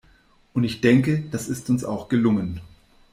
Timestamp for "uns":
1.69-1.85